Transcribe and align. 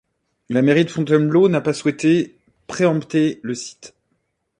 La 0.49 0.63
mairie 0.63 0.83
de 0.85 0.89
Fontainebleau 0.89 1.47
n'a 1.47 1.57
elle 1.59 1.63
pas 1.63 1.73
souhaité 1.73 2.35
préempter 2.67 3.39
le 3.43 3.53
site. 3.53 3.93